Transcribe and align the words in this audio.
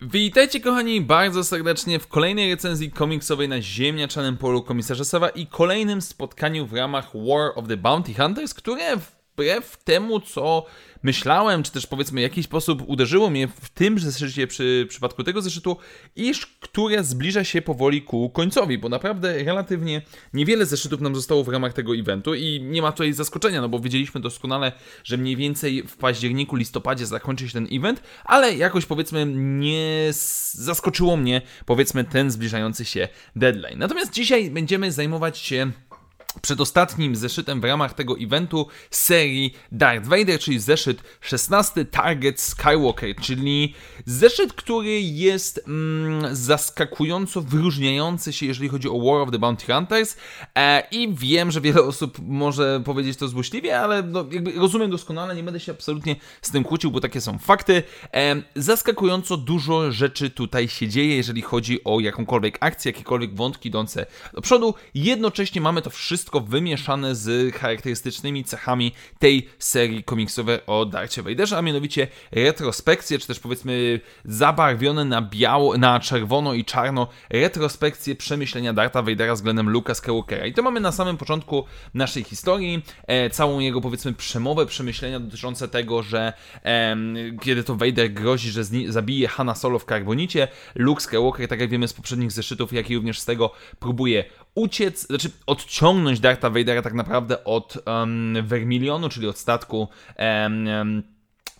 Witajcie 0.00 0.60
kochani 0.60 1.00
bardzo 1.00 1.44
serdecznie 1.44 1.98
w 1.98 2.08
kolejnej 2.08 2.50
recenzji 2.50 2.90
komiksowej 2.90 3.48
na 3.48 3.62
ziemniaczanym 3.62 4.36
polu 4.36 4.62
komisarza 4.62 5.04
Sawa 5.04 5.28
i 5.28 5.46
kolejnym 5.46 6.02
spotkaniu 6.02 6.66
w 6.66 6.72
ramach 6.72 7.10
War 7.14 7.52
of 7.54 7.68
the 7.68 7.76
Bounty 7.76 8.14
Hunters, 8.14 8.54
które 8.54 8.96
wbrew 9.36 9.76
temu, 9.84 10.20
co 10.20 10.66
myślałem, 11.02 11.62
czy 11.62 11.72
też 11.72 11.86
powiedzmy 11.86 12.20
w 12.20 12.22
jakiś 12.22 12.44
sposób 12.44 12.82
uderzyło 12.86 13.30
mnie 13.30 13.48
w 13.48 13.68
tym 13.68 13.98
zeszycie 13.98 14.46
przy 14.46 14.86
przypadku 14.88 15.24
tego 15.24 15.42
zeszytu, 15.42 15.76
iż 16.16 16.46
które 16.46 17.04
zbliża 17.04 17.44
się 17.44 17.62
powoli 17.62 18.02
ku 18.02 18.30
końcowi, 18.30 18.78
bo 18.78 18.88
naprawdę 18.88 19.44
relatywnie 19.44 20.02
niewiele 20.32 20.66
zeszytów 20.66 21.00
nam 21.00 21.14
zostało 21.14 21.44
w 21.44 21.48
ramach 21.48 21.72
tego 21.72 21.96
eventu 21.96 22.34
i 22.34 22.60
nie 22.60 22.82
ma 22.82 22.92
tutaj 22.92 23.12
zaskoczenia, 23.12 23.60
no 23.60 23.68
bo 23.68 23.80
wiedzieliśmy 23.80 24.20
doskonale, 24.20 24.72
że 25.04 25.16
mniej 25.16 25.36
więcej 25.36 25.82
w 25.82 25.96
październiku, 25.96 26.56
listopadzie 26.56 27.06
zakończy 27.06 27.48
się 27.48 27.52
ten 27.52 27.68
event, 27.72 28.02
ale 28.24 28.54
jakoś 28.54 28.86
powiedzmy 28.86 29.26
nie 29.36 30.08
zaskoczyło 30.52 31.16
mnie 31.16 31.42
powiedzmy 31.66 32.04
ten 32.04 32.30
zbliżający 32.30 32.84
się 32.84 33.08
deadline. 33.36 33.78
Natomiast 33.78 34.12
dzisiaj 34.12 34.50
będziemy 34.50 34.92
zajmować 34.92 35.38
się 35.38 35.70
przedostatnim 36.46 37.16
zeszytem 37.16 37.60
w 37.60 37.64
ramach 37.64 37.94
tego 37.94 38.16
eventu 38.20 38.66
serii 38.90 39.54
Darth 39.72 40.06
Vader, 40.06 40.38
czyli 40.38 40.58
zeszyt 40.58 41.02
16 41.20 41.84
Target 41.84 42.40
Skywalker, 42.40 43.16
czyli 43.16 43.74
zeszyt, 44.04 44.52
który 44.52 45.00
jest 45.00 45.60
mm, 45.66 46.36
zaskakująco 46.36 47.42
wyróżniający 47.42 48.32
się, 48.32 48.46
jeżeli 48.46 48.68
chodzi 48.68 48.88
o 48.88 48.98
War 48.98 49.20
of 49.20 49.30
the 49.30 49.38
Bounty 49.38 49.72
Hunters 49.72 50.16
e, 50.54 50.82
i 50.90 51.14
wiem, 51.14 51.50
że 51.50 51.60
wiele 51.60 51.82
osób 51.82 52.18
może 52.22 52.82
powiedzieć 52.84 53.16
to 53.16 53.28
złośliwie, 53.28 53.80
ale 53.80 54.02
no, 54.02 54.26
rozumiem 54.56 54.90
doskonale, 54.90 55.36
nie 55.36 55.42
będę 55.42 55.60
się 55.60 55.72
absolutnie 55.72 56.16
z 56.42 56.50
tym 56.50 56.64
kłócił, 56.64 56.90
bo 56.90 57.00
takie 57.00 57.20
są 57.20 57.38
fakty. 57.38 57.82
E, 58.14 58.42
zaskakująco 58.56 59.36
dużo 59.36 59.92
rzeczy 59.92 60.30
tutaj 60.30 60.68
się 60.68 60.88
dzieje, 60.88 61.16
jeżeli 61.16 61.42
chodzi 61.42 61.84
o 61.84 62.00
jakąkolwiek 62.00 62.58
akcję, 62.60 62.92
jakiekolwiek 62.92 63.34
wątki 63.34 63.68
idące 63.68 64.06
do 64.34 64.40
przodu. 64.40 64.74
Jednocześnie 64.94 65.60
mamy 65.60 65.82
to 65.82 65.90
wszystko 65.90 66.35
wszystko 66.36 66.50
wymieszane 66.50 67.14
z 67.14 67.54
charakterystycznymi 67.54 68.44
cechami 68.44 68.92
tej 69.18 69.48
serii 69.58 70.04
komiksowej 70.04 70.58
o 70.66 70.86
Darcie 70.86 71.22
Vaderze, 71.22 71.58
a 71.58 71.62
mianowicie 71.62 72.08
retrospekcje, 72.32 73.18
czy 73.18 73.26
też 73.26 73.40
powiedzmy 73.40 74.00
zabarwione 74.24 75.04
na 75.04 75.22
biało, 75.22 75.78
na 75.78 76.00
czerwono 76.00 76.54
i 76.54 76.64
czarno 76.64 77.08
retrospekcje 77.30 78.14
przemyślenia 78.14 78.72
Darta 78.72 79.02
Vadera 79.02 79.34
względem 79.34 79.70
Luka 79.70 79.94
Skywalkera. 79.94 80.46
I 80.46 80.52
to 80.52 80.62
mamy 80.62 80.80
na 80.80 80.92
samym 80.92 81.16
początku 81.16 81.64
naszej 81.94 82.24
historii, 82.24 82.82
e, 83.06 83.30
całą 83.30 83.60
jego 83.60 83.80
powiedzmy 83.80 84.12
przemowę, 84.12 84.66
przemyślenia 84.66 85.20
dotyczące 85.20 85.68
tego, 85.68 86.02
że 86.02 86.32
e, 86.64 86.96
kiedy 87.42 87.64
to 87.64 87.74
Vader 87.74 88.12
grozi, 88.12 88.50
że 88.50 88.64
zabije 88.88 89.28
Hanna 89.28 89.54
Solo 89.54 89.78
w 89.78 89.84
karbonicie, 89.84 90.48
Luke 90.74 91.00
Skywalker, 91.00 91.48
tak 91.48 91.60
jak 91.60 91.70
wiemy 91.70 91.88
z 91.88 91.92
poprzednich 91.92 92.32
zeszytów, 92.32 92.72
jak 92.72 92.90
i 92.90 92.96
również 92.96 93.20
z 93.20 93.24
tego, 93.24 93.50
próbuje 93.78 94.24
uciec, 94.56 95.06
znaczy 95.06 95.30
odciągnąć 95.46 96.20
Darta 96.20 96.50
Vadera 96.50 96.82
tak 96.82 96.94
naprawdę 96.94 97.44
od 97.44 97.78
um, 97.86 98.36
Vermilionu, 98.42 99.08
czyli 99.08 99.28
od 99.28 99.38
statku 99.38 99.88
um, 100.18 101.02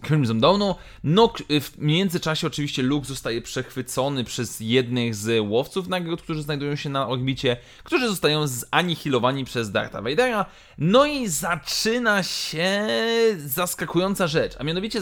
Crimson 0.07 0.41
Dawnu. 0.41 0.75
No, 1.05 1.33
w 1.61 1.79
międzyczasie 1.79 2.47
oczywiście 2.47 2.83
Luke 2.83 3.07
zostaje 3.07 3.43
przechwycony 3.43 4.25
przez 4.25 4.61
jednych 4.61 5.15
z 5.15 5.41
łowców 5.49 5.89
nagród, 5.89 6.23
którzy 6.23 6.43
znajdują 6.43 6.77
się 6.77 6.89
na 6.89 7.09
orbicie, 7.09 7.57
którzy 7.85 8.09
zostają 8.09 8.47
zanihilowani 8.47 9.45
przez 9.45 9.71
Darta 9.71 10.03
Vadera. 10.03 10.47
No 10.79 11.07
i 11.07 11.29
zaczyna 11.29 12.23
się 12.23 12.87
zaskakująca 13.37 14.27
rzecz, 14.27 14.57
a 14.59 14.65
mianowicie 14.65 15.01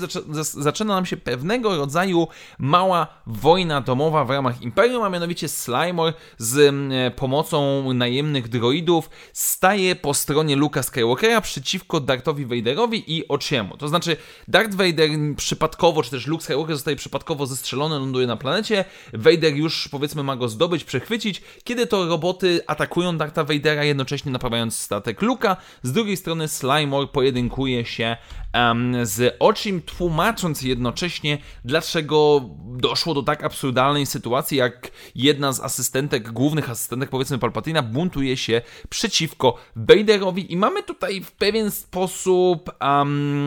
zaczyna 0.54 0.94
nam 0.94 1.06
się 1.06 1.16
pewnego 1.16 1.76
rodzaju 1.76 2.28
mała 2.58 3.06
wojna 3.26 3.80
domowa 3.80 4.24
w 4.24 4.30
ramach 4.30 4.62
Imperium, 4.62 5.02
a 5.02 5.08
mianowicie 5.08 5.48
Slimor 5.48 6.12
z 6.38 6.74
pomocą 7.16 7.92
najemnych 7.92 8.48
droidów 8.48 9.10
staje 9.32 9.96
po 9.96 10.14
stronie 10.14 10.56
Luka 10.56 10.82
Skywalkera 10.82 11.40
przeciwko 11.40 12.00
Dartowi 12.00 12.46
Vaderowi 12.46 13.16
i 13.16 13.28
Ociemu. 13.28 13.76
To 13.76 13.88
znaczy 13.88 14.16
Darth 14.48 14.74
Vader 14.74 14.93
przypadkowo, 15.36 16.02
czy 16.02 16.10
też 16.10 16.26
Luke 16.26 16.44
Skywalker 16.44 16.76
zostaje 16.76 16.96
przypadkowo 16.96 17.46
zestrzelony, 17.46 17.98
ląduje 17.98 18.26
na 18.26 18.36
planecie, 18.36 18.84
Vader 19.12 19.54
już 19.54 19.88
powiedzmy 19.88 20.22
ma 20.22 20.36
go 20.36 20.48
zdobyć, 20.48 20.84
przechwycić, 20.84 21.42
kiedy 21.64 21.86
to 21.86 22.06
roboty 22.06 22.60
atakują 22.66 23.18
Darta 23.18 23.44
Vadera, 23.44 23.84
jednocześnie 23.84 24.32
naprawiając 24.32 24.78
statek 24.78 25.22
Luka, 25.22 25.56
z 25.82 25.92
drugiej 25.92 26.16
strony 26.16 26.48
Slimore 26.48 27.06
pojedynkuje 27.06 27.84
się 27.84 28.16
um, 28.54 29.06
z 29.06 29.36
Ochim, 29.38 29.82
tłumacząc 29.82 30.62
jednocześnie, 30.62 31.38
dlaczego 31.64 32.50
doszło 32.66 33.14
do 33.14 33.22
tak 33.22 33.44
absurdalnej 33.44 34.06
sytuacji, 34.06 34.58
jak 34.58 34.90
jedna 35.14 35.52
z 35.52 35.60
asystentek, 35.60 36.32
głównych 36.32 36.70
asystentek, 36.70 37.10
powiedzmy 37.10 37.38
Palpatina, 37.38 37.82
buntuje 37.82 38.36
się 38.36 38.62
przeciwko 38.88 39.56
Vaderowi. 39.76 40.52
I 40.52 40.56
mamy 40.56 40.82
tutaj 40.82 41.20
w 41.20 41.32
pewien 41.32 41.70
sposób... 41.70 42.70
Um, 42.80 43.46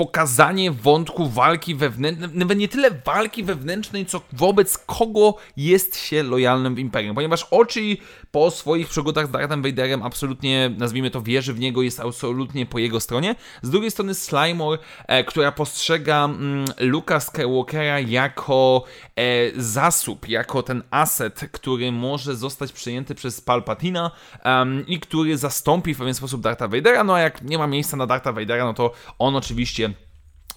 pokazanie 0.00 0.70
wątku 0.70 1.28
walki 1.28 1.74
wewnętrznej, 1.74 2.30
nawet 2.34 2.58
nie 2.58 2.68
tyle 2.68 2.90
walki 2.90 3.44
wewnętrznej, 3.44 4.06
co 4.06 4.20
wobec 4.32 4.78
kogo 4.78 5.34
jest 5.56 5.96
się 5.96 6.22
lojalnym 6.22 6.74
w 6.74 6.78
Imperium, 6.78 7.14
ponieważ 7.14 7.46
Oczy 7.50 7.96
po 8.30 8.50
swoich 8.50 8.88
przygodach 8.88 9.26
z 9.26 9.30
Darthem 9.30 9.62
Vaderem 9.62 10.02
absolutnie, 10.02 10.70
nazwijmy 10.78 11.10
to, 11.10 11.22
wierzy 11.22 11.54
w 11.54 11.60
niego, 11.60 11.82
jest 11.82 12.00
absolutnie 12.00 12.66
po 12.66 12.78
jego 12.78 13.00
stronie. 13.00 13.34
Z 13.62 13.70
drugiej 13.70 13.90
strony 13.90 14.14
Slimor, 14.14 14.78
e, 15.06 15.24
która 15.24 15.52
postrzega 15.52 16.24
mm, 16.24 16.64
Luka 16.78 17.20
Skywalkera 17.20 18.00
jako 18.00 18.84
e, 19.16 19.22
zasób, 19.56 20.28
jako 20.28 20.62
ten 20.62 20.82
aset, 20.90 21.40
który 21.52 21.92
może 21.92 22.36
zostać 22.36 22.72
przyjęty 22.72 23.14
przez 23.14 23.40
Palpatina 23.40 24.10
um, 24.44 24.86
i 24.86 25.00
który 25.00 25.36
zastąpi 25.36 25.94
w 25.94 25.98
pewien 25.98 26.14
sposób 26.14 26.40
Dartha 26.40 26.68
Vadera, 26.68 27.04
no 27.04 27.14
a 27.14 27.20
jak 27.20 27.42
nie 27.42 27.58
ma 27.58 27.66
miejsca 27.66 27.96
na 27.96 28.06
Dartha 28.06 28.32
Vadera, 28.32 28.64
no 28.64 28.74
to 28.74 28.92
on 29.18 29.36
oczywiście 29.36 29.94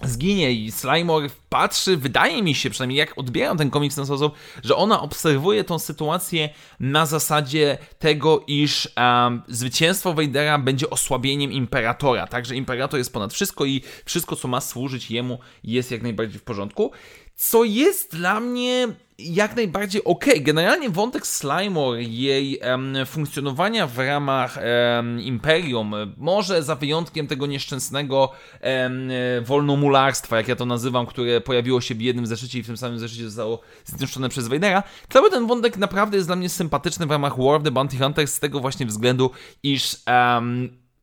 zginie 0.02 0.52
i 0.52 0.72
Slimor 0.72 1.30
patrzy, 1.48 1.96
wydaje 1.96 2.42
mi 2.42 2.54
się 2.54 2.70
przynajmniej 2.70 2.98
jak 2.98 3.18
odbieram 3.18 3.58
ten 3.58 3.70
komiks 3.70 3.94
w 3.94 3.96
ten 3.96 4.06
sposób, 4.06 4.34
że 4.64 4.76
ona 4.76 5.00
obserwuje 5.00 5.64
tą 5.64 5.78
sytuację 5.78 6.48
na 6.80 7.06
zasadzie 7.06 7.78
tego, 7.98 8.44
iż 8.46 8.88
um, 8.96 9.42
zwycięstwo 9.48 10.14
Vadera 10.14 10.58
będzie 10.58 10.90
osłabieniem 10.90 11.52
Imperatora, 11.52 12.26
także 12.26 12.56
Imperator 12.56 12.98
jest 12.98 13.12
ponad 13.12 13.32
wszystko 13.32 13.64
i 13.64 13.82
wszystko 14.04 14.36
co 14.36 14.48
ma 14.48 14.60
służyć 14.60 15.10
jemu 15.10 15.38
jest 15.64 15.90
jak 15.90 16.02
najbardziej 16.02 16.38
w 16.38 16.42
porządku, 16.42 16.92
co 17.36 17.64
jest 17.64 18.16
dla 18.16 18.40
mnie 18.40 18.88
jak 19.18 19.56
najbardziej 19.56 20.04
ok. 20.04 20.24
Generalnie 20.40 20.90
wątek 20.90 21.26
Slimor, 21.26 21.98
jej 21.98 22.58
um, 22.58 22.96
funkcjonowania 23.06 23.86
w 23.86 23.98
ramach 23.98 24.58
um, 24.96 25.20
Imperium, 25.20 25.94
może 26.16 26.62
za 26.62 26.74
wyjątkiem 26.74 27.26
tego 27.26 27.46
nieszczęsnego 27.46 28.32
um, 28.62 29.10
wolnomularstwa, 29.44 30.36
jak 30.36 30.48
ja 30.48 30.56
to 30.56 30.66
nazywam, 30.66 31.06
które 31.06 31.40
pojawiło 31.40 31.80
się 31.80 31.94
w 31.94 32.00
jednym 32.00 32.26
zeszycie 32.26 32.58
i 32.58 32.62
w 32.62 32.66
tym 32.66 32.76
samym 32.76 32.98
zeszycie 32.98 33.24
zostało 33.24 33.60
zniszczone 33.84 34.28
przez 34.28 34.48
Vadera, 34.48 34.82
cały 35.08 35.30
ten 35.30 35.46
wątek 35.46 35.76
naprawdę 35.76 36.16
jest 36.16 36.28
dla 36.28 36.36
mnie 36.36 36.48
sympatyczny 36.48 37.06
w 37.06 37.10
ramach 37.10 37.38
War 37.38 37.56
of 37.56 37.62
the 37.62 37.70
Bounty 37.70 37.98
Hunters 37.98 38.34
z 38.34 38.40
tego 38.40 38.60
właśnie 38.60 38.86
względu, 38.86 39.30
iż 39.62 39.96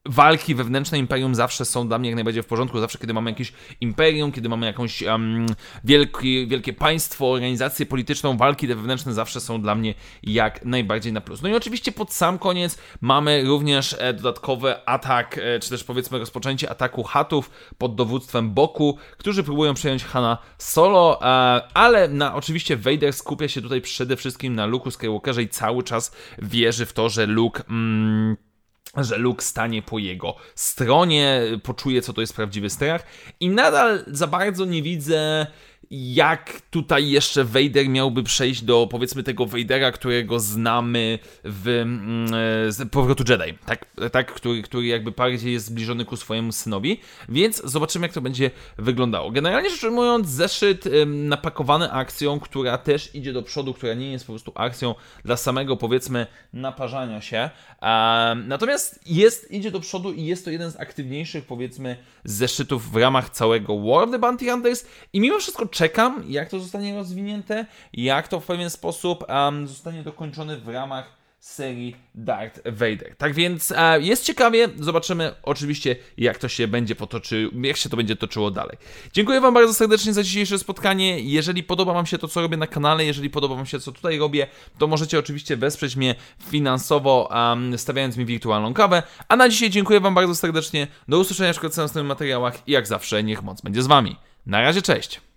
walki 0.06 0.56
wewnętrzne 0.56 0.97
imperium 1.00 1.35
zawsze 1.35 1.66
są 1.66 1.88
dla 1.88 1.97
mnie 2.00 2.09
jak 2.09 2.16
najbardziej 2.16 2.44
w 2.44 2.45
porządku. 2.45 2.79
Zawsze, 2.79 2.97
kiedy 3.00 3.13
mamy 3.13 3.29
jakieś 3.29 3.53
imperium, 3.81 4.31
kiedy 4.31 4.50
mamy 4.50 4.66
jakąś 4.66 5.01
um, 5.01 5.45
wielki, 5.84 6.47
wielkie 6.47 6.73
państwo, 6.73 7.31
organizację 7.31 7.85
polityczną, 7.85 8.38
walki 8.38 8.67
te 8.67 8.75
wewnętrzne 8.75 9.13
zawsze 9.13 9.41
są 9.41 9.61
dla 9.61 9.75
mnie 9.75 9.94
jak 10.23 10.66
najbardziej 10.66 11.13
na 11.13 11.22
plus. 11.22 11.41
No 11.41 11.50
i 11.50 11.56
oczywiście 11.56 11.91
pod 11.91 12.13
sam 12.13 12.40
koniec 12.40 12.78
mamy 13.01 13.44
również 13.44 13.96
e, 13.99 14.14
dodatkowy 14.14 14.85
atak, 14.85 15.37
e, 15.37 15.59
czy 15.59 15.70
też 15.70 15.84
powiedzmy 15.84 16.20
rozpoczęcie 16.20 16.70
ataku 16.70 17.03
hatów 17.03 17.52
pod 17.78 17.96
dowództwem 17.96 18.53
Boku, 18.53 18.97
którzy 19.17 19.43
próbują 19.43 19.73
przejąć 19.73 20.03
Hana 20.03 20.37
solo, 20.58 21.22
e, 21.22 21.25
ale 21.73 22.08
na 22.08 22.35
oczywiście 22.35 22.78
Vader 22.78 23.14
skupia 23.14 23.47
się 23.47 23.61
tutaj 23.61 23.81
przede 23.81 24.16
wszystkim 24.16 24.55
na 24.55 24.67
Luke'u 24.67 24.91
Skywalkerze 24.91 25.43
i 25.43 25.49
cały 25.49 25.84
czas 25.84 26.16
wierzy 26.41 26.85
w 26.85 26.93
to, 26.93 27.09
że 27.09 27.25
Luke... 27.25 27.64
Mm, 27.70 28.50
że 28.97 29.17
Luke 29.17 29.43
stanie 29.43 29.82
po 29.82 29.99
jego 29.99 30.35
stronie, 30.55 31.41
poczuje, 31.64 32.02
co 32.02 32.14
to 32.14 32.22
jest 32.22 32.35
prawdziwy 32.35 32.70
strach. 32.70 33.05
I 33.40 33.49
nadal 33.49 34.03
za 34.08 34.28
bardzo 34.28 34.66
nie 34.66 34.82
widzę 34.82 35.47
jak 35.91 36.61
tutaj 36.70 37.09
jeszcze 37.09 37.43
Vader 37.43 37.90
miałby 37.90 38.23
przejść 38.23 38.61
do 38.61 38.88
powiedzmy 38.91 39.23
tego 39.23 39.46
Vadera, 39.46 39.91
którego 39.91 40.40
znamy 40.40 41.20
w 41.43 41.67
mm, 41.67 42.28
z 42.72 42.90
Powrotu 42.91 43.23
Jedi, 43.29 43.58
tak, 43.66 43.85
tak 44.11 44.34
który, 44.34 44.61
który 44.61 44.85
jakby 44.85 45.11
bardziej 45.11 45.53
jest 45.53 45.66
zbliżony 45.66 46.05
ku 46.05 46.17
swojemu 46.17 46.52
synowi, 46.52 46.99
więc 47.29 47.61
zobaczymy 47.66 48.05
jak 48.05 48.14
to 48.14 48.22
będzie 48.22 48.52
wyglądało. 48.78 49.32
Generalnie 49.32 49.70
rzecz 49.70 49.84
ujmując, 49.84 50.29
zeszyt 50.29 50.85
napakowany 51.05 51.91
akcją, 51.91 52.40
która 52.40 52.78
też 52.78 53.16
idzie 53.16 53.34
do 53.34 53.44
przodu, 53.44 53.73
która 53.73 53.94
nie 53.94 54.11
jest 54.11 54.26
po 54.26 54.34
prostu 54.34 54.52
akcją 54.55 54.96
dla 55.26 55.37
samego 55.37 55.78
powiedzmy 55.78 56.28
naparzania 56.53 57.22
się, 57.22 57.49
natomiast 58.46 58.99
jest, 59.05 59.52
idzie 59.52 59.72
do 59.72 59.79
przodu 59.79 60.14
i 60.14 60.26
jest 60.26 60.46
to 60.46 60.52
jeden 60.52 60.72
z 60.72 60.79
aktywniejszych 60.79 61.46
powiedzmy 61.46 61.97
zeszytów 62.23 62.91
w 62.91 62.96
ramach 62.96 63.29
całego 63.29 63.79
War 63.79 64.03
of 64.03 64.11
the 64.11 64.20
Bounty 64.20 64.52
Hunters. 64.52 64.85
I 65.14 65.20
mimo 65.20 65.40
wszystko 65.40 65.66
czekam, 65.81 66.23
jak 66.28 66.49
to 66.49 66.59
zostanie 66.59 66.95
rozwinięte, 66.95 67.66
jak 67.93 68.28
to 68.28 68.39
w 68.39 68.45
pewien 68.45 68.69
sposób 68.69 69.23
um, 69.29 69.67
zostanie 69.67 70.03
dokończone 70.03 70.57
w 70.57 70.67
ramach 70.67 71.05
serii 71.39 71.95
Darth 72.16 72.59
Vader. 72.66 73.16
Tak 73.17 73.33
więc 73.33 73.73
e, 73.78 74.01
jest 74.01 74.25
ciekawie, 74.25 74.69
zobaczymy 74.79 75.35
oczywiście 75.43 75.95
jak 76.17 76.37
to 76.37 76.47
się 76.47 76.67
będzie 76.67 76.95
potoczyło, 76.95 77.51
jak 77.61 77.78
się 77.78 77.89
to 77.89 77.97
będzie 77.97 78.16
toczyło 78.16 78.51
dalej. 78.51 78.78
Dziękuję 79.13 79.41
Wam 79.41 79.53
bardzo 79.53 79.73
serdecznie 79.73 80.13
za 80.13 80.23
dzisiejsze 80.23 80.59
spotkanie. 80.59 81.19
Jeżeli 81.19 81.63
podoba 81.63 81.93
Wam 81.93 82.05
się 82.05 82.17
to, 82.17 82.27
co 82.27 82.41
robię 82.41 82.57
na 82.57 82.67
kanale, 82.67 83.05
jeżeli 83.05 83.29
podoba 83.29 83.55
Wam 83.55 83.66
się, 83.66 83.79
co 83.79 83.91
tutaj 83.91 84.19
robię, 84.19 84.47
to 84.77 84.87
możecie 84.87 85.19
oczywiście 85.19 85.57
wesprzeć 85.57 85.95
mnie 85.95 86.16
finansowo, 86.49 87.29
um, 87.31 87.77
stawiając 87.77 88.17
mi 88.17 88.25
wirtualną 88.25 88.73
kawę. 88.73 89.03
A 89.27 89.35
na 89.35 89.49
dzisiaj 89.49 89.69
dziękuję 89.69 89.99
Wam 89.99 90.16
bardzo 90.16 90.35
serdecznie. 90.35 90.87
Do 91.07 91.19
usłyszenia 91.19 91.53
w 91.53 91.63
następnych 91.63 92.05
materiałach 92.05 92.67
i 92.67 92.72
jak 92.72 92.87
zawsze 92.87 93.23
niech 93.23 93.43
moc 93.43 93.61
będzie 93.61 93.84
z 93.84 93.87
Wami. 93.87 94.16
Na 94.45 94.61
razie, 94.61 94.81
cześć! 94.81 95.30